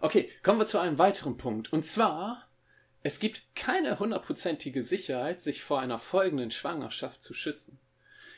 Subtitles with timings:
[0.00, 1.72] Okay, kommen wir zu einem weiteren Punkt.
[1.72, 2.48] Und zwar,
[3.02, 7.78] es gibt keine hundertprozentige Sicherheit, sich vor einer folgenden Schwangerschaft zu schützen.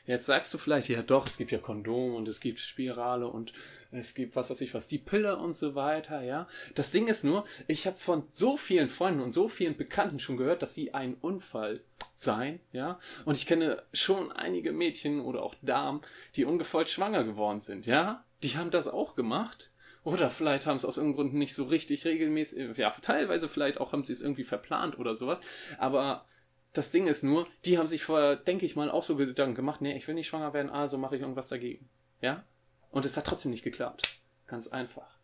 [0.06, 3.52] Jetzt sagst du vielleicht, ja doch, es gibt ja Kondom und es gibt Spirale und
[3.92, 6.48] es gibt was weiß ich was, die Pille und so weiter, ja.
[6.74, 10.38] Das Ding ist nur, ich habe von so vielen Freunden und so vielen Bekannten schon
[10.38, 11.80] gehört, dass sie ein Unfall
[12.14, 12.98] seien, ja.
[13.24, 16.00] Und ich kenne schon einige Mädchen oder auch Damen,
[16.34, 18.24] die ungefähr schwanger geworden sind, ja.
[18.42, 19.70] Die haben das auch gemacht.
[20.03, 23.93] Oder vielleicht haben es aus irgendeinem Grund nicht so richtig regelmäßig, ja, teilweise vielleicht auch
[23.93, 25.41] haben sie es irgendwie verplant oder sowas.
[25.79, 26.25] Aber
[26.72, 29.82] das Ding ist nur, die haben sich vorher, denke ich mal, auch so Gedanken gemacht,
[29.82, 31.89] nee, ich will nicht schwanger werden, also mache ich irgendwas dagegen.
[32.22, 32.44] Ja?
[32.91, 34.20] Und es hat trotzdem nicht geklappt.
[34.47, 35.20] Ganz einfach.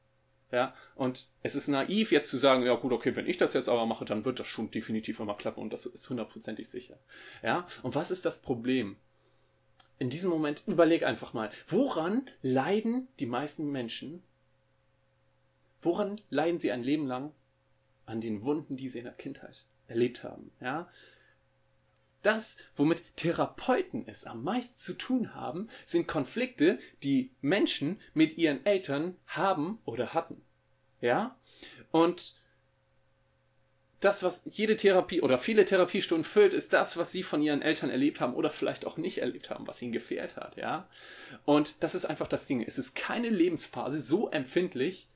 [0.52, 3.68] Ja, und es ist naiv, jetzt zu sagen, ja gut, okay, wenn ich das jetzt
[3.68, 6.98] aber mache, dann wird das schon definitiv immer klappen und das ist hundertprozentig sicher.
[7.42, 8.96] Ja, und was ist das Problem?
[9.98, 14.22] In diesem Moment überleg einfach mal, woran leiden die meisten Menschen?
[15.86, 17.32] Woran leiden sie ein Leben lang?
[18.06, 20.50] An den Wunden, die sie in der Kindheit erlebt haben.
[20.60, 20.88] Ja,
[22.22, 28.66] das, womit Therapeuten es am meisten zu tun haben, sind Konflikte, die Menschen mit ihren
[28.66, 30.42] Eltern haben oder hatten.
[31.00, 31.38] Ja?
[31.92, 32.34] Und
[34.00, 37.90] das, was jede Therapie oder viele Therapiestunden füllt, ist das, was sie von ihren Eltern
[37.90, 40.88] erlebt haben oder vielleicht auch nicht erlebt haben, was ihnen gefehlt hat, ja.
[41.44, 42.60] Und das ist einfach das Ding.
[42.62, 45.08] Es ist keine Lebensphase so empfindlich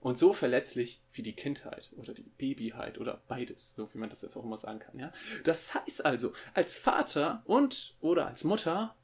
[0.00, 4.22] und so verletzlich wie die Kindheit oder die Babyheit oder beides, so wie man das
[4.22, 5.12] jetzt auch immer sagen kann, ja.
[5.44, 8.94] Das heißt also, als Vater und oder als Mutter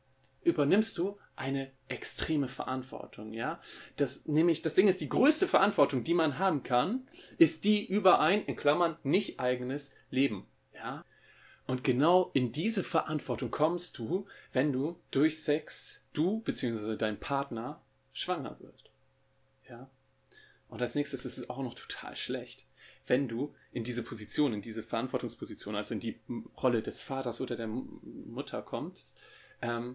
[0.44, 3.60] übernimmst du eine extreme Verantwortung, ja.
[3.96, 8.20] Das, nämlich, das Ding ist, die größte Verantwortung, die man haben kann, ist die über
[8.20, 11.04] ein, in Klammern, nicht eigenes Leben, ja.
[11.66, 16.96] Und genau in diese Verantwortung kommst du, wenn du durch Sex, du bzw.
[16.96, 17.80] dein Partner
[18.12, 18.90] schwanger wird,
[19.68, 19.88] ja.
[20.74, 22.66] Und als nächstes ist es auch noch total schlecht,
[23.06, 26.18] wenn du in diese Position, in diese Verantwortungsposition, also in die
[26.60, 29.16] Rolle des Vaters oder der Mutter kommst
[29.62, 29.94] ähm,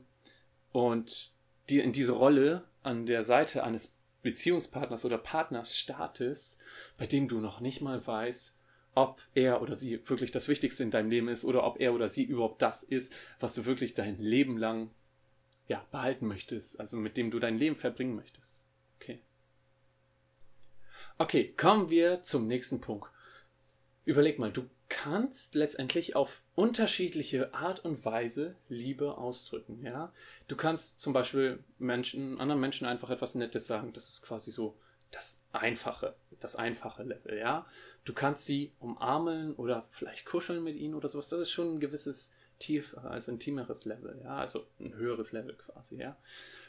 [0.71, 1.33] und
[1.69, 6.59] dir in diese Rolle an der Seite eines Beziehungspartners oder Partners startest,
[6.97, 8.57] bei dem du noch nicht mal weißt,
[8.95, 12.07] ob er oder sie wirklich das Wichtigste in deinem Leben ist oder ob er oder
[12.07, 14.91] sie überhaupt das ist, was du wirklich dein Leben lang
[15.67, 18.61] ja, behalten möchtest, also mit dem du dein Leben verbringen möchtest.
[21.21, 23.09] Okay, kommen wir zum nächsten Punkt.
[24.05, 30.13] Überleg mal, du kannst letztendlich auf unterschiedliche Art und Weise Liebe ausdrücken, ja.
[30.47, 33.91] Du kannst zum Beispiel Menschen, anderen Menschen einfach etwas Nettes sagen.
[33.91, 34.77] Das ist quasi so
[35.11, 37.65] das einfache, das einfache Level, ja.
[38.05, 41.27] Du kannst sie umarmen oder vielleicht kuscheln mit ihnen oder sowas.
[41.27, 45.97] Das ist schon ein gewisses tiefer, also intimeres Level, ja, also ein höheres Level quasi,
[45.97, 46.15] ja.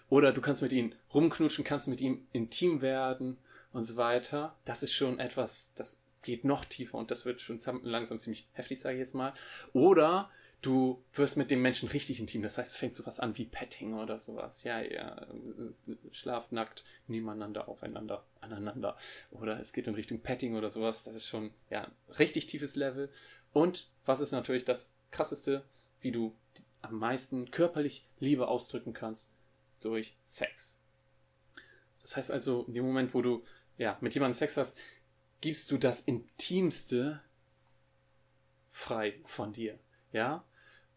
[0.08, 3.38] Oder du kannst mit ihnen rumknutschen, kannst mit ihm intim werden
[3.72, 4.56] und so weiter.
[4.64, 8.80] Das ist schon etwas, das geht noch tiefer und das wird schon langsam ziemlich heftig,
[8.80, 9.32] sage ich jetzt mal.
[9.72, 10.30] Oder
[10.62, 12.42] du wirst mit dem Menschen richtig intim.
[12.42, 14.64] Das heißt, es fängt so was an wie Petting oder sowas.
[14.64, 15.26] Ja, ja,
[16.12, 18.96] schlaft nackt nebeneinander, aufeinander, aneinander.
[19.30, 21.04] Oder es geht in Richtung Petting oder sowas.
[21.04, 23.10] Das ist schon, ja, richtig tiefes Level.
[23.52, 25.64] Und was ist natürlich das krasseste,
[26.00, 26.34] wie du
[26.82, 29.34] am meisten körperlich Liebe ausdrücken kannst?
[29.80, 30.78] Durch Sex.
[32.02, 33.42] Das heißt also, in dem Moment, wo du
[33.80, 34.78] ja, mit jemandem Sex hast,
[35.40, 37.22] gibst du das Intimste
[38.70, 39.78] frei von dir.
[40.12, 40.44] Ja?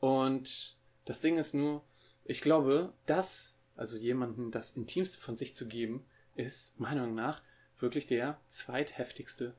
[0.01, 1.81] Und das Ding ist nur,
[2.25, 6.05] ich glaube, das, also jemandem das Intimste von sich zu geben,
[6.35, 7.41] ist meiner Meinung nach
[7.79, 9.53] wirklich der zweitheftigste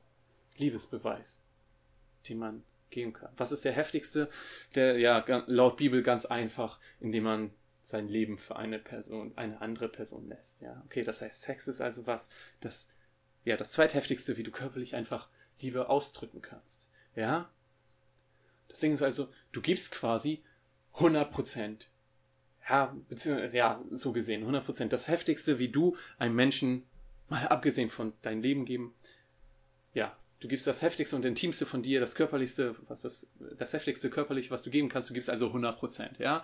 [0.57, 1.41] Liebesbeweis,
[2.29, 3.33] den man geben kann.
[3.37, 4.29] Was ist der heftigste?
[4.75, 9.89] Der, ja, laut Bibel ganz einfach, indem man sein Leben für eine Person, eine andere
[9.89, 10.61] Person lässt.
[10.61, 12.89] Ja, okay, das heißt, Sex ist also was, das
[13.45, 15.29] ja, das zweitheftigste, wie du körperlich einfach
[15.61, 16.89] Liebe ausdrücken kannst.
[17.15, 17.49] Ja?
[18.67, 20.43] Das Ding ist also, du gibst quasi
[20.95, 21.89] 100 Prozent.
[22.67, 24.91] Ja, beziehungsweise, ja, so gesehen, 100 Prozent.
[24.93, 26.83] Das heftigste, wie du einem Menschen,
[27.29, 28.95] mal abgesehen von deinem Leben geben,
[29.93, 33.27] ja, du gibst das heftigste und intimste von dir, das körperlichste, was das,
[33.57, 36.43] das heftigste körperlich, was du geben kannst, du gibst also 100 Prozent, ja?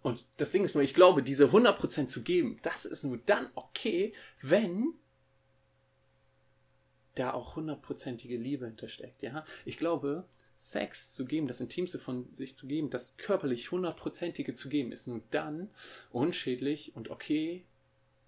[0.00, 3.18] Und das Ding ist nur, ich glaube, diese 100 Prozent zu geben, das ist nur
[3.18, 4.94] dann okay, wenn
[7.18, 9.44] da auch hundertprozentige Liebe hintersteckt, ja.
[9.64, 10.24] Ich glaube,
[10.58, 15.06] Sex zu geben, das Intimste von sich zu geben, das körperlich hundertprozentige zu geben, ist
[15.06, 15.70] nur dann
[16.10, 17.64] unschädlich und okay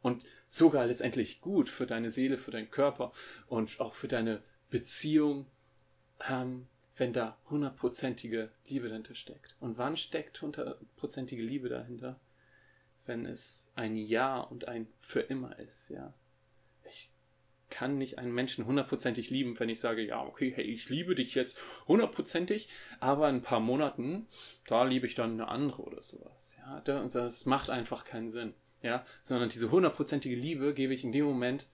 [0.00, 3.12] und sogar letztendlich gut für deine Seele, für deinen Körper
[3.48, 5.46] und auch für deine Beziehung,
[6.28, 9.56] ähm, wenn da hundertprozentige Liebe dahinter steckt.
[9.58, 12.20] Und wann steckt hundertprozentige Liebe dahinter?
[13.06, 16.12] Wenn es ein Ja und ein für immer ist, ja.
[16.92, 17.10] Ich
[17.70, 21.34] kann nicht einen Menschen hundertprozentig lieben, wenn ich sage, ja, okay, hey, ich liebe dich
[21.34, 21.58] jetzt
[21.88, 22.68] hundertprozentig,
[22.98, 24.26] aber in ein paar Monaten,
[24.66, 26.56] da liebe ich dann eine andere oder sowas.
[26.58, 28.54] Ja, das macht einfach keinen Sinn.
[28.82, 31.68] Ja, sondern diese hundertprozentige Liebe gebe ich in dem Moment,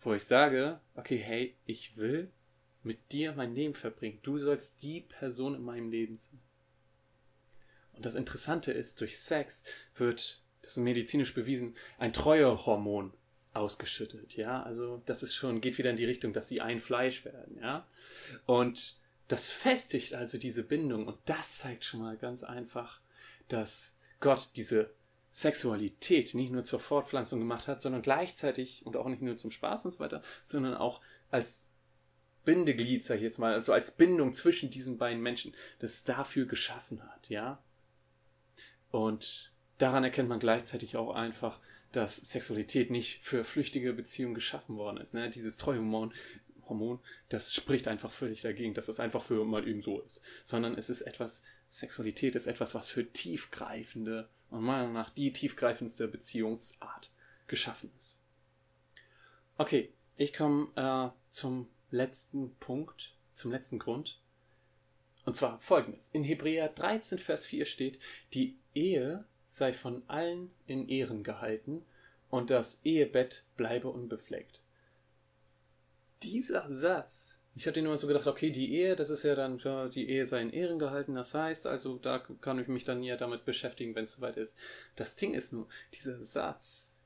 [0.00, 2.32] wo ich sage, okay, hey, ich will
[2.82, 4.18] mit dir mein Leben verbringen.
[4.22, 6.40] Du sollst die Person in meinem Leben sein.
[7.92, 9.64] Und das Interessante ist, durch Sex
[9.96, 13.12] wird, das ist medizinisch bewiesen, ein Treuehormon
[13.58, 14.62] ausgeschüttet, ja.
[14.62, 17.86] Also das ist schon, geht wieder in die Richtung, dass sie ein Fleisch werden, ja.
[18.46, 18.96] Und
[19.28, 23.00] das festigt also diese Bindung und das zeigt schon mal ganz einfach,
[23.48, 24.90] dass Gott diese
[25.30, 29.84] Sexualität nicht nur zur Fortpflanzung gemacht hat, sondern gleichzeitig und auch nicht nur zum Spaß
[29.84, 31.00] und so weiter, sondern auch
[31.30, 31.66] als
[32.44, 37.02] Bindeglied, sag ich jetzt mal, also als Bindung zwischen diesen beiden Menschen, das dafür geschaffen
[37.02, 37.58] hat, ja.
[38.90, 41.60] Und daran erkennt man gleichzeitig auch einfach,
[41.92, 45.14] dass Sexualität nicht für flüchtige Beziehungen geschaffen worden ist.
[45.14, 45.30] Ne?
[45.30, 46.12] Dieses Treuhormon,
[46.68, 50.22] Hormon, das spricht einfach völlig dagegen, dass es einfach für mal eben so ist.
[50.44, 55.32] Sondern es ist etwas, Sexualität ist etwas, was für tiefgreifende und meiner Meinung nach die
[55.32, 57.10] tiefgreifendste Beziehungsart
[57.46, 58.20] geschaffen ist.
[59.56, 64.20] Okay, ich komme äh, zum letzten Punkt, zum letzten Grund.
[65.24, 66.08] Und zwar folgendes.
[66.10, 67.98] In Hebräer 13, Vers 4 steht,
[68.32, 69.24] die Ehe
[69.58, 71.84] sei von allen in Ehren gehalten
[72.30, 74.62] und das Ehebett bleibe unbefleckt.
[76.22, 79.58] Dieser Satz, ich habe den immer so gedacht, okay, die Ehe, das ist ja dann,
[79.58, 83.02] ja, die Ehe sei in Ehren gehalten, das heißt, also da kann ich mich dann
[83.02, 84.56] ja damit beschäftigen, wenn es soweit ist.
[84.96, 86.97] Das Ding ist nur, dieser Satz,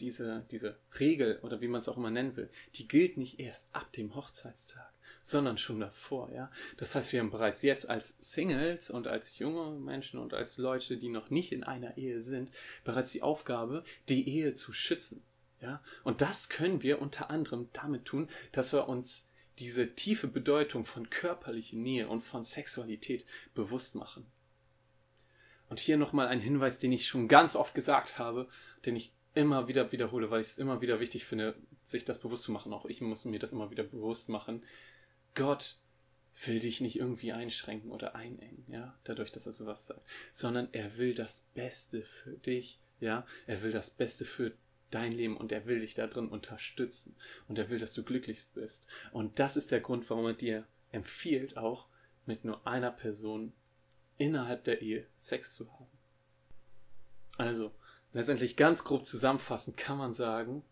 [0.00, 3.68] diese, diese Regel oder wie man es auch immer nennen will, die gilt nicht erst
[3.72, 6.52] ab dem Hochzeitstag sondern schon davor, ja.
[6.76, 10.98] Das heißt, wir haben bereits jetzt als Singles und als junge Menschen und als Leute,
[10.98, 12.52] die noch nicht in einer Ehe sind,
[12.84, 15.24] bereits die Aufgabe, die Ehe zu schützen,
[15.60, 15.82] ja.
[16.04, 19.28] Und das können wir unter anderem damit tun, dass wir uns
[19.58, 24.26] diese tiefe Bedeutung von körperlicher Nähe und von Sexualität bewusst machen.
[25.68, 28.48] Und hier nochmal ein Hinweis, den ich schon ganz oft gesagt habe,
[28.84, 31.54] den ich immer wieder wiederhole, weil ich es immer wieder wichtig finde,
[31.84, 32.72] sich das bewusst zu machen.
[32.72, 34.64] Auch ich muss mir das immer wieder bewusst machen.
[35.34, 35.76] Gott
[36.44, 40.02] will dich nicht irgendwie einschränken oder einengen, ja, dadurch, dass er sowas sagt,
[40.34, 44.52] sondern er will das Beste für dich, ja, er will das Beste für
[44.90, 47.16] dein Leben und er will dich da drin unterstützen
[47.48, 48.86] und er will, dass du glücklich bist.
[49.12, 51.86] Und das ist der Grund, warum er dir empfiehlt, auch
[52.26, 53.52] mit nur einer Person
[54.18, 55.86] innerhalb der Ehe Sex zu haben.
[57.38, 57.72] Also,
[58.16, 60.62] letztendlich ganz grob zusammenfassend kann man sagen,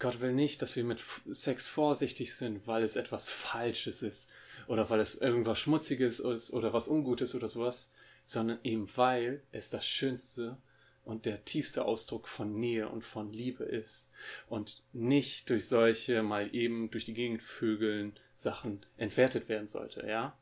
[0.00, 1.00] Gott will nicht, dass wir mit
[1.30, 4.28] Sex vorsichtig sind, weil es etwas Falsches ist
[4.66, 7.94] oder weil es irgendwas Schmutziges ist oder was Ungutes oder sowas,
[8.24, 10.58] sondern eben weil es das Schönste
[11.04, 14.10] und der tiefste Ausdruck von Nähe und von Liebe ist
[14.48, 20.36] und nicht durch solche mal eben durch die Gegend vögeln Sachen entwertet werden sollte, ja?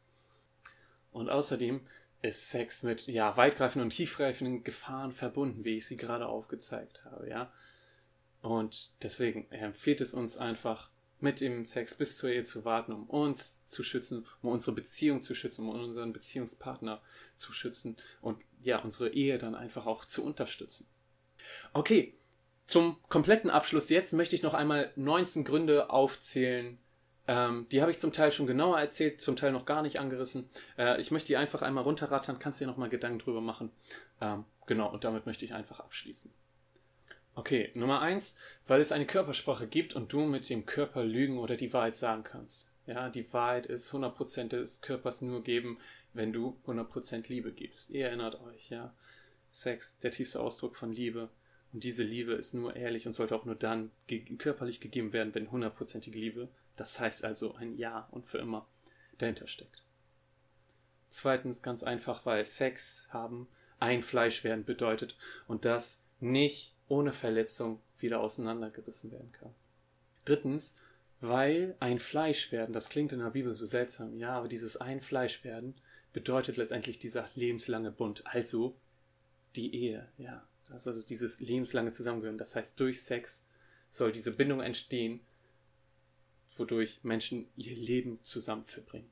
[1.12, 1.82] Und außerdem
[2.24, 7.28] ist Sex mit ja weitgreifenden und tiefgreifenden Gefahren verbunden, wie ich sie gerade aufgezeigt habe,
[7.28, 7.52] ja?
[8.40, 10.90] Und deswegen empfiehlt es uns einfach,
[11.20, 15.22] mit dem Sex bis zur Ehe zu warten, um uns zu schützen, um unsere Beziehung
[15.22, 17.00] zu schützen, um unseren Beziehungspartner
[17.36, 20.86] zu schützen und ja, unsere Ehe dann einfach auch zu unterstützen.
[21.72, 22.14] Okay,
[22.66, 26.78] zum kompletten Abschluss jetzt möchte ich noch einmal 19 Gründe aufzählen.
[27.26, 30.48] Ähm, die habe ich zum Teil schon genauer erzählt, zum Teil noch gar nicht angerissen.
[30.76, 33.70] Äh, ich möchte die einfach einmal runterrattern, kannst dir nochmal Gedanken drüber machen.
[34.20, 36.32] Ähm, genau, und damit möchte ich einfach abschließen.
[37.36, 38.36] Okay, Nummer eins,
[38.68, 42.22] weil es eine Körpersprache gibt und du mit dem Körper lügen oder die Wahrheit sagen
[42.22, 42.70] kannst.
[42.86, 45.78] Ja, die Wahrheit ist 100% des Körpers nur geben,
[46.12, 47.90] wenn du 100% Liebe gibst.
[47.90, 48.94] Ihr erinnert euch, ja.
[49.50, 51.28] Sex, der tiefste Ausdruck von Liebe.
[51.72, 55.34] Und diese Liebe ist nur ehrlich und sollte auch nur dann ge körperlich gegeben werden,
[55.34, 58.66] wenn hundertprozentige Liebe, das heißt also ein Ja und für immer,
[59.18, 59.82] dahinter steckt.
[61.10, 65.16] Zweitens ganz einfach, weil Sex haben ein Fleisch werden bedeutet
[65.46, 69.54] und das nicht ohne Verletzung wieder auseinandergerissen werden kann.
[70.24, 70.76] Drittens,
[71.20, 75.00] weil ein Fleisch werden, das klingt in der Bibel so seltsam, ja, aber dieses ein
[75.00, 75.74] Fleisch werden
[76.12, 78.76] bedeutet letztendlich dieser lebenslange Bund, also
[79.56, 82.38] die Ehe, ja, also dieses lebenslange Zusammengehören.
[82.38, 83.46] Das heißt, durch Sex
[83.88, 85.20] soll diese Bindung entstehen,
[86.56, 89.10] wodurch Menschen ihr Leben zusammen verbringen.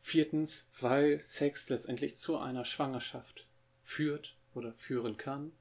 [0.00, 3.46] Viertens, weil Sex letztendlich zu einer Schwangerschaft
[3.82, 5.52] führt oder führen kann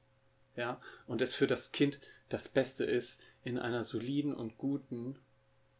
[0.55, 1.99] ja, und es für das Kind
[2.29, 5.17] das Beste ist, in einer soliden und guten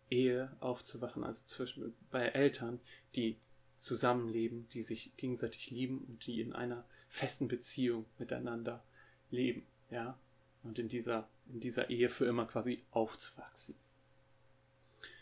[0.10, 2.80] Ehe aufzuwachen, also zwischen, bei Eltern,
[3.16, 3.38] die
[3.78, 8.84] zusammenleben, die sich gegenseitig lieben und die in einer festen Beziehung miteinander
[9.30, 10.18] leben, ja.
[10.64, 13.76] und in dieser, in dieser Ehe für immer quasi aufzuwachsen.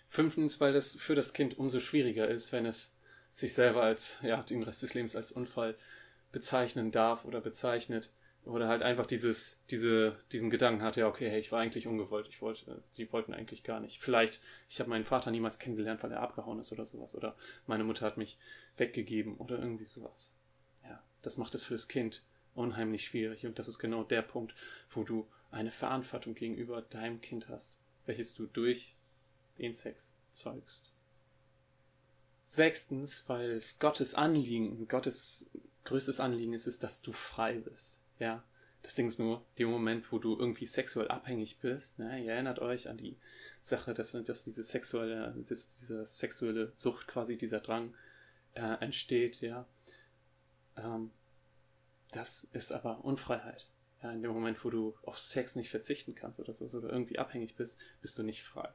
[0.09, 2.97] Fünftens, weil das für das Kind umso schwieriger ist, wenn es
[3.31, 5.75] sich selber als, ja, den Rest des Lebens als Unfall
[6.31, 8.11] bezeichnen darf oder bezeichnet.
[8.45, 12.27] Oder halt einfach dieses, diese, diesen Gedanken hat, ja, okay, hey, ich war eigentlich ungewollt,
[12.29, 14.01] ich wollte, die wollten eigentlich gar nicht.
[14.01, 14.39] Vielleicht,
[14.69, 17.15] ich habe meinen Vater niemals kennengelernt, weil er abgehauen ist oder sowas.
[17.15, 17.35] Oder
[17.67, 18.39] meine Mutter hat mich
[18.77, 20.33] weggegeben oder irgendwie sowas.
[20.83, 22.23] Ja, das macht es fürs Kind
[22.55, 23.45] unheimlich schwierig.
[23.45, 24.55] Und das ist genau der Punkt,
[24.89, 28.95] wo du eine Verantwortung gegenüber deinem Kind hast, welches du durch
[29.59, 30.91] den Sex zeugst.
[32.45, 35.49] Sechstens, weil es Gottes Anliegen, Gottes
[35.85, 37.99] größtes Anliegen ist, ist, dass du frei bist.
[38.17, 38.43] Ja,
[38.81, 42.59] das Ding ist nur, der Moment, wo du irgendwie sexuell abhängig bist, ne, ihr erinnert
[42.59, 43.17] euch an die
[43.61, 47.93] Sache, dass, dass diese sexuelle, dass diese sexuelle Sucht quasi, dieser Drang
[48.53, 49.67] äh, entsteht, ja.
[50.77, 51.11] Ähm,
[52.11, 53.67] das ist aber Unfreiheit.
[54.01, 57.19] Ja, in dem Moment, wo du auf Sex nicht verzichten kannst oder so, oder irgendwie
[57.19, 58.69] abhängig bist, bist du nicht frei.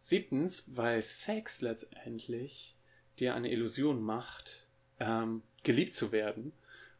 [0.00, 2.74] Siebtens, weil Sex letztendlich
[3.18, 4.66] dir eine Illusion macht,
[4.98, 6.52] ähm, geliebt zu werden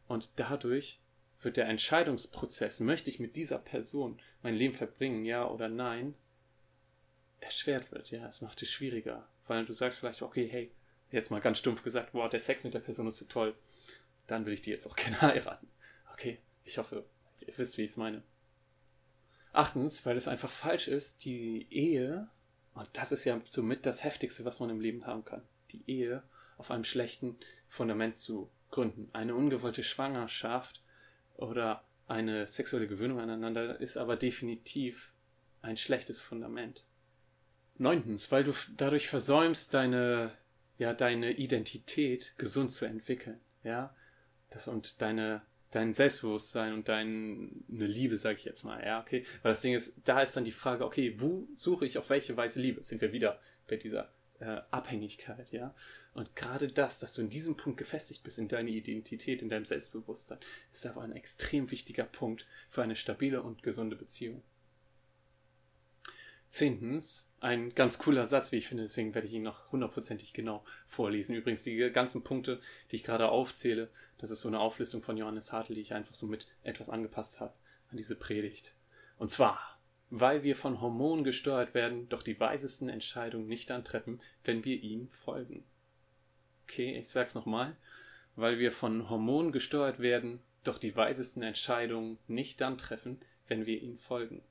[0.07, 0.99] und dadurch
[1.41, 6.13] wird der Entscheidungsprozess, möchte ich mit dieser Person mein Leben verbringen, ja oder nein,
[7.39, 8.11] erschwert wird.
[8.11, 10.71] Ja, es macht es schwieriger, weil du sagst vielleicht, okay, hey,
[11.11, 13.55] jetzt mal ganz stumpf gesagt, boah, der Sex mit der Person ist so toll,
[14.27, 15.67] dann will ich die jetzt auch gerne heiraten.
[16.13, 17.03] Okay, ich hoffe,
[17.39, 18.21] ihr wisst, wie ich es meine.
[19.53, 22.29] Achtens, weil es einfach falsch ist, die Ehe
[22.73, 25.43] und das ist ja somit das Heftigste, was man im Leben haben kann.
[25.71, 26.23] Die Ehe
[26.57, 27.37] auf einem schlechten
[27.67, 29.09] Fundament zu gründen.
[29.13, 30.81] Eine ungewollte Schwangerschaft
[31.35, 35.13] oder eine sexuelle Gewöhnung aneinander ist aber definitiv
[35.61, 36.85] ein schlechtes Fundament.
[37.77, 40.31] Neuntens, weil du dadurch versäumst, deine,
[40.77, 43.39] ja, deine Identität gesund zu entwickeln.
[43.63, 43.95] Ja,
[44.49, 48.83] das und deine dein Selbstbewusstsein und deine Liebe, sage ich jetzt mal.
[48.85, 49.25] Ja, okay.
[49.41, 52.37] Weil das Ding ist, da ist dann die Frage, okay, wo suche ich auf welche
[52.37, 52.83] Weise Liebe?
[52.83, 54.09] Sind wir wieder bei dieser
[54.39, 55.73] äh, Abhängigkeit, ja?
[56.13, 59.63] Und gerade das, dass du in diesem Punkt gefestigt bist, in deiner Identität, in deinem
[59.65, 60.39] Selbstbewusstsein,
[60.73, 64.43] ist aber ein extrem wichtiger Punkt für eine stabile und gesunde Beziehung.
[66.51, 70.65] Zehntens, ein ganz cooler Satz, wie ich finde, deswegen werde ich ihn noch hundertprozentig genau
[70.85, 71.33] vorlesen.
[71.33, 72.59] Übrigens, die ganzen Punkte,
[72.91, 76.13] die ich gerade aufzähle, das ist so eine Auflistung von Johannes Hartl, die ich einfach
[76.13, 77.53] so mit etwas angepasst habe
[77.89, 78.75] an diese Predigt.
[79.17, 79.79] Und zwar,
[80.09, 84.83] weil wir von Hormonen gesteuert werden, doch die weisesten Entscheidungen nicht dann treffen, wenn wir
[84.83, 85.63] ihnen folgen.
[86.67, 87.77] Okay, ich sag's nochmal.
[88.35, 93.81] Weil wir von Hormonen gesteuert werden, doch die weisesten Entscheidungen nicht dann treffen, wenn wir
[93.81, 94.43] ihnen folgen.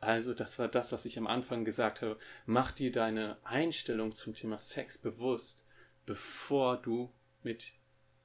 [0.00, 2.18] Also, das war das, was ich am Anfang gesagt habe.
[2.46, 5.64] Mach dir deine Einstellung zum Thema Sex bewusst,
[6.06, 7.12] bevor du
[7.42, 7.72] mit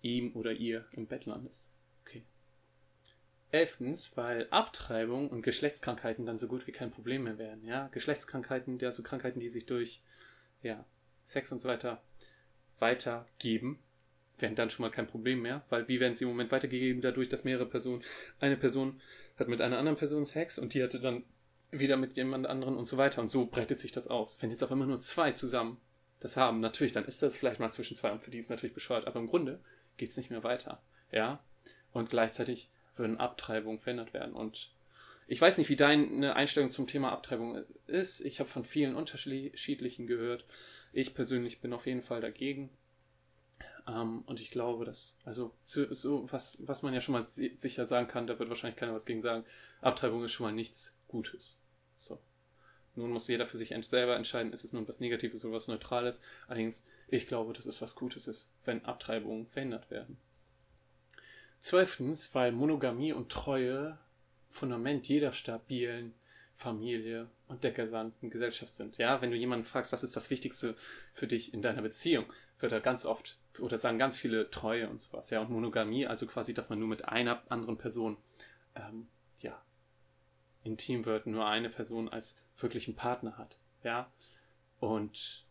[0.02, 1.70] ihm oder ihr im Bett landest.
[2.02, 2.24] Okay.
[3.52, 7.66] Elftens, weil Abtreibung und Geschlechtskrankheiten dann so gut wie kein Problem mehr werden.
[7.66, 10.02] Ja, Geschlechtskrankheiten, also Krankheiten, die sich durch
[10.62, 10.86] ja,
[11.26, 12.02] Sex und so weiter
[12.80, 13.80] weitergeben,
[14.40, 17.30] werden dann schon mal kein Problem mehr, weil wie werden sie im Moment weitergegeben dadurch,
[17.30, 18.04] dass mehrere Personen,
[18.40, 19.00] eine Person
[19.38, 21.24] hat mit einer anderen Person Sex und die hatte dann
[21.80, 23.22] wieder mit jemand anderen und so weiter.
[23.22, 24.38] Und so breitet sich das aus.
[24.42, 25.78] Wenn jetzt auf einmal nur zwei zusammen
[26.20, 28.74] das haben, natürlich, dann ist das vielleicht mal zwischen zwei und für die ist natürlich
[28.74, 29.60] bescheuert, aber im Grunde
[29.98, 30.82] geht es nicht mehr weiter.
[31.12, 31.44] Ja.
[31.92, 34.34] Und gleichzeitig würden Abtreibungen verändert werden.
[34.34, 34.72] Und
[35.28, 38.22] ich weiß nicht, wie deine Einstellung zum Thema Abtreibung ist.
[38.22, 40.46] Ich habe von vielen unterschiedlichen gehört.
[40.92, 42.70] Ich persönlich bin auf jeden Fall dagegen.
[43.88, 47.86] Ähm, und ich glaube, dass, also, so, so, was, was man ja schon mal sicher
[47.86, 49.46] sagen kann, da wird wahrscheinlich keiner was gegen sagen.
[49.82, 51.60] Abtreibung ist schon mal nichts Gutes.
[52.06, 52.20] So.
[52.96, 56.22] Nun muss jeder für sich selber entscheiden, ist es nun was Negatives oder was Neutrales.
[56.48, 60.18] Allerdings, ich glaube, dass es was Gutes ist, wenn Abtreibungen verhindert werden.
[61.60, 63.98] Zwölftens, weil Monogamie und Treue
[64.52, 66.14] Fundament jeder stabilen
[66.56, 68.98] Familie und der gesamten Gesellschaft sind.
[68.98, 70.76] Ja, wenn du jemanden fragst, was ist das Wichtigste
[71.14, 72.26] für dich in deiner Beziehung,
[72.60, 75.30] wird er ganz oft oder sagen ganz viele Treue und sowas.
[75.32, 78.18] Ja, und Monogamie, also quasi, dass man nur mit einer anderen Person
[78.76, 79.08] ähm,
[80.64, 83.58] intim wird, nur eine Person als wirklichen Partner hat.
[83.84, 84.12] Ja.
[84.80, 85.46] Und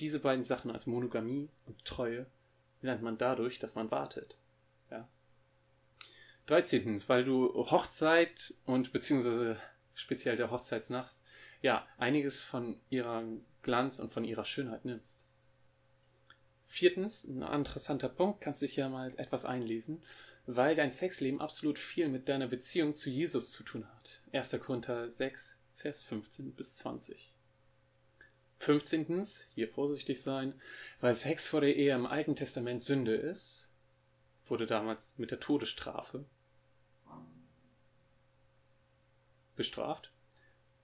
[0.00, 2.26] diese beiden Sachen als Monogamie und Treue
[2.82, 4.36] lernt man dadurch, dass man wartet.
[4.90, 5.08] Ja.
[6.46, 7.02] 13.
[7.08, 9.58] Weil du Hochzeit und beziehungsweise
[9.94, 11.14] speziell der Hochzeitsnacht
[11.60, 13.24] ja einiges von ihrer
[13.62, 15.24] Glanz und von ihrer Schönheit nimmst.
[16.70, 20.02] Viertens, ein interessanter Punkt, kannst dich ja mal etwas einlesen,
[20.46, 24.22] weil dein Sexleben absolut viel mit deiner Beziehung zu Jesus zu tun hat.
[24.32, 24.58] 1.
[24.60, 27.34] Korinther 6, Vers 15 bis 20.
[28.58, 29.24] 15.
[29.54, 30.52] Hier vorsichtig sein,
[31.00, 33.70] weil Sex vor der Ehe im Alten Testament Sünde ist,
[34.44, 36.24] wurde damals mit der Todesstrafe
[39.56, 40.12] bestraft.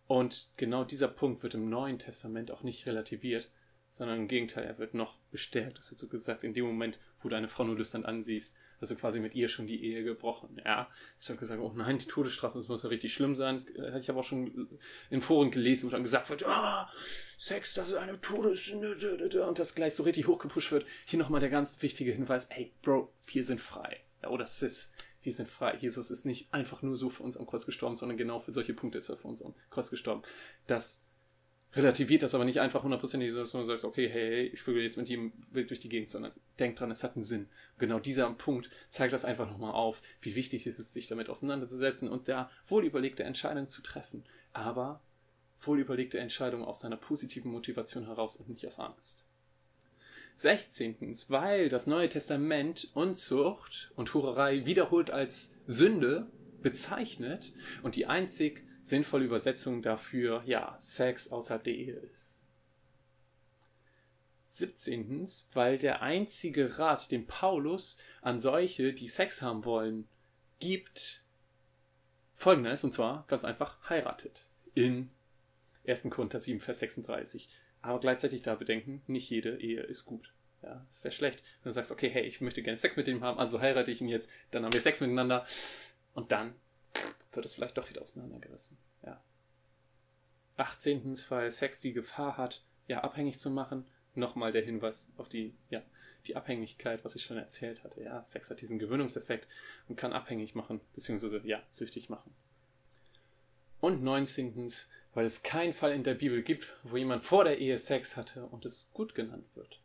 [0.06, 3.50] Und genau dieser Punkt wird im Neuen Testament auch nicht relativiert,
[3.94, 5.78] sondern im Gegenteil, er wird noch bestärkt.
[5.78, 8.90] Das wird so gesagt, in dem Moment, wo du eine Frau nur lüstern ansiehst, hast
[8.90, 10.60] du quasi mit ihr schon die Ehe gebrochen.
[10.64, 13.54] Ja, es wird gesagt, oh nein, die Todesstrafe, das muss ja richtig schlimm sein.
[13.54, 14.68] Das hatte ich aber auch schon
[15.10, 16.90] in Foren gelesen, wo dann gesagt wird, ah,
[17.38, 20.86] Sex, das ist eine Todessünde, und das gleich so richtig hochgepusht wird.
[21.04, 24.00] Hier nochmal der ganz wichtige Hinweis, ey, Bro, wir sind frei.
[24.24, 25.76] Ja, oder Sis, wir sind frei.
[25.76, 28.74] Jesus ist nicht einfach nur so für uns am Kreuz gestorben, sondern genau für solche
[28.74, 30.22] Punkte ist er für uns am Kreuz gestorben.
[30.66, 31.04] Das
[31.76, 34.96] relativiert das aber nicht einfach hundertprozentig, dass du sagst, okay, hey, hey, ich vögel jetzt
[34.96, 37.48] mit ihm wild durch die Gegend, sondern denk dran, es hat einen Sinn.
[37.78, 42.08] Genau dieser Punkt zeigt das einfach nochmal auf, wie wichtig es ist, sich damit auseinanderzusetzen
[42.08, 44.24] und da wohlüberlegte Entscheidungen zu treffen.
[44.52, 45.02] Aber
[45.60, 49.24] wohlüberlegte Entscheidungen aus seiner positiven Motivation heraus und nicht aus Angst.
[50.36, 50.96] 16.
[51.28, 56.26] Weil das Neue Testament Unzucht und Hurerei wiederholt als Sünde
[56.62, 57.52] bezeichnet
[57.82, 62.42] und die einzig sinnvolle Übersetzung dafür, ja, Sex außerhalb der Ehe ist.
[64.46, 65.26] 17.
[65.52, 70.06] Weil der einzige Rat, den Paulus an solche, die Sex haben wollen,
[70.60, 71.24] gibt,
[72.36, 74.46] folgender ist, und zwar ganz einfach, heiratet.
[74.74, 75.10] In
[75.86, 76.04] 1.
[76.10, 77.48] Korinther 7, Vers 36
[77.84, 80.32] aber gleichzeitig da bedenken, nicht jede Ehe ist gut.
[80.62, 83.22] Ja, es wäre schlecht, wenn du sagst, okay, hey, ich möchte gerne Sex mit ihm
[83.22, 85.44] haben, also heirate ich ihn jetzt, dann haben wir Sex miteinander
[86.14, 86.54] und dann
[87.32, 88.78] wird es vielleicht doch wieder auseinandergerissen.
[89.04, 89.20] Ja.
[90.56, 91.16] 18.
[91.28, 93.86] weil Sex die Gefahr hat, ja, abhängig zu machen.
[94.14, 95.82] Nochmal der Hinweis auf die, ja,
[96.26, 98.02] die Abhängigkeit, was ich schon erzählt hatte.
[98.02, 99.48] Ja, Sex hat diesen Gewöhnungseffekt
[99.88, 102.32] und kann abhängig machen, beziehungsweise, ja, süchtig machen.
[103.80, 104.70] Und 19
[105.14, 108.46] weil es keinen Fall in der Bibel gibt, wo jemand vor der Ehe Sex hatte
[108.46, 109.80] und es gut genannt wird.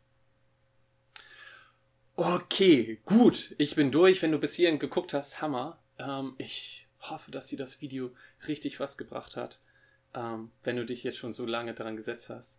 [2.16, 4.20] Okay, gut, ich bin durch.
[4.22, 5.78] Wenn du bis hierhin geguckt hast, Hammer.
[5.98, 8.10] Ähm, ich hoffe, dass dir das Video
[8.46, 9.60] richtig was gebracht hat.
[10.14, 12.58] Ähm, wenn du dich jetzt schon so lange daran gesetzt hast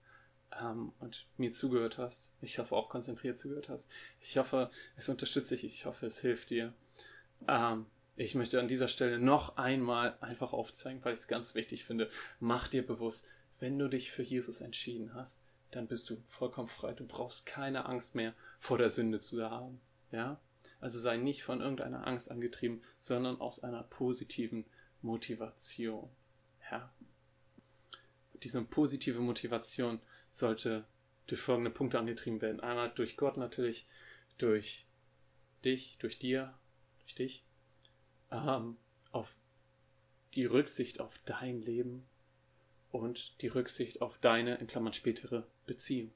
[0.60, 2.34] ähm, und mir zugehört hast.
[2.42, 3.90] Ich hoffe auch konzentriert zugehört hast.
[4.22, 5.64] Ich hoffe, es unterstützt dich.
[5.64, 6.74] Ich hoffe, es hilft dir.
[7.48, 11.86] Ähm, ich möchte an dieser Stelle noch einmal einfach aufzeigen, weil ich es ganz wichtig
[11.86, 12.10] finde.
[12.40, 13.28] Mach dir bewusst,
[13.60, 16.94] wenn du dich für Jesus entschieden hast, dann bist du vollkommen frei.
[16.94, 19.80] Du brauchst keine Angst mehr vor der Sünde zu haben.
[20.12, 20.40] Ja?
[20.82, 24.66] Also sei nicht von irgendeiner Angst angetrieben, sondern aus einer positiven
[25.02, 26.10] Motivation.
[26.72, 26.92] Ja?
[28.44, 30.00] Diese positive Motivation
[30.32, 30.86] sollte
[31.28, 32.60] durch folgende Punkte angetrieben werden.
[32.60, 33.88] Einmal durch Gott natürlich,
[34.40, 34.88] durch
[35.64, 36.54] dich, durch dir,
[37.00, 37.46] durch dich
[38.32, 38.78] ähm,
[39.12, 39.36] auf
[40.34, 42.08] die Rücksicht auf dein Leben
[42.92, 46.12] und die Rücksicht auf deine, in Klammern spätere Beziehung.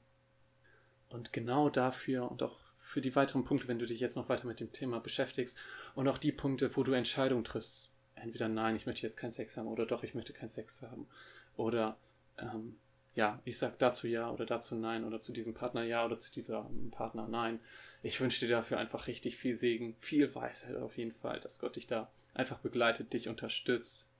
[1.08, 4.46] Und genau dafür und auch für die weiteren Punkte, wenn du dich jetzt noch weiter
[4.46, 5.58] mit dem Thema beschäftigst
[5.96, 9.56] und auch die Punkte, wo du Entscheidungen triffst, entweder nein, ich möchte jetzt keinen Sex
[9.56, 11.08] haben oder doch, ich möchte keinen Sex haben
[11.56, 11.98] oder
[12.38, 12.76] ähm,
[13.16, 16.32] ja, ich sag dazu ja oder dazu nein oder zu diesem Partner ja oder zu
[16.32, 17.58] diesem Partner nein.
[18.04, 21.74] Ich wünsche dir dafür einfach richtig viel Segen, viel Weisheit auf jeden Fall, dass Gott
[21.74, 24.12] dich da einfach begleitet, dich unterstützt.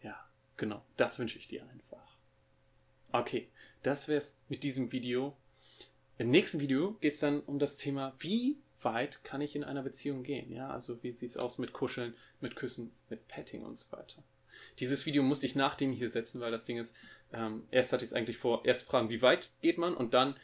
[0.00, 0.18] Ja,
[0.56, 2.16] genau, das wünsche ich dir einfach.
[3.12, 3.50] Okay,
[3.82, 5.36] das wär's mit diesem Video.
[6.22, 10.22] Im nächsten Video geht's dann um das Thema, wie weit kann ich in einer Beziehung
[10.22, 10.52] gehen?
[10.52, 14.22] Ja, also wie sieht's aus mit Kuscheln, mit Küssen, mit Petting und so weiter.
[14.78, 16.94] Dieses Video musste ich nach dem hier setzen, weil das Ding ist,
[17.32, 20.36] ähm, erst hatte ich es eigentlich vor, erst fragen, wie weit geht man und dann,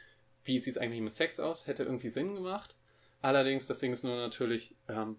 [0.43, 1.69] wie sieht es eigentlich mit Sex aus?
[1.69, 2.75] Hätte irgendwie Sinn gemacht.
[3.23, 5.15] Allerdings, das Ding ist nur natürlich, ähm,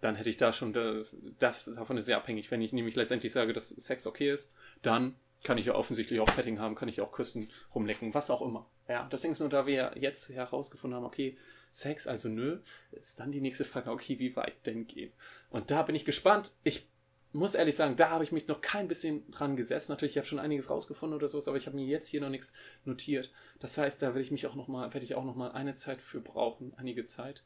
[0.00, 1.02] dann hätte ich da schon, da,
[1.40, 2.48] das davon ist sehr abhängig.
[2.52, 6.34] Wenn ich nämlich letztendlich sage, dass Sex okay ist, dann kann ich ja offensichtlich auch
[6.34, 8.68] Petting haben, kann ich auch küssen, rumlecken, was auch immer.
[8.88, 11.36] Ja, das Ding ist nur, da wir jetzt herausgefunden haben, okay,
[11.70, 12.60] Sex, also nö,
[12.92, 15.12] ist dann die nächste Frage, okay, wie weit denn gehen?
[15.50, 16.52] Und da bin ich gespannt.
[16.62, 16.88] Ich
[17.32, 19.88] muss ehrlich sagen, da habe ich mich noch kein bisschen dran gesetzt.
[19.88, 22.28] Natürlich, ich habe schon einiges rausgefunden oder sowas, aber ich habe mir jetzt hier noch
[22.28, 22.54] nichts
[22.84, 23.32] notiert.
[23.58, 25.74] Das heißt, da werde ich mich auch noch mal, werde ich auch noch mal eine
[25.74, 27.42] Zeit für brauchen, einige Zeit.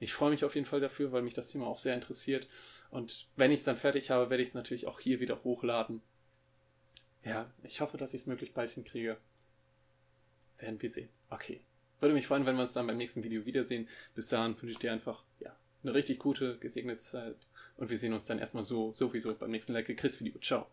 [0.00, 2.48] Ich freue mich auf jeden Fall dafür, weil mich das Thema auch sehr interessiert.
[2.90, 6.02] Und wenn ich es dann fertig habe, werde ich es natürlich auch hier wieder hochladen.
[7.24, 9.16] Ja, ich hoffe, dass ich es möglichst bald hinkriege.
[10.58, 11.08] Werden wir sehen.
[11.28, 11.60] Okay.
[12.00, 13.88] Würde mich freuen, wenn wir uns dann beim nächsten Video wiedersehen.
[14.14, 17.36] Bis dahin wünsche ich dir einfach, ja, eine richtig gute, gesegnete Zeit.
[17.76, 20.38] Und wir sehen uns dann erstmal so sowieso beim nächsten Like Chris Video.
[20.40, 20.66] Ciao.